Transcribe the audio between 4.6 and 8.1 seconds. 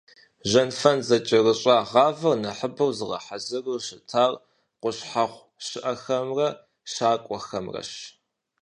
къущхьэхъу щыӀэхэмрэ щакӀуэхэмрэщ.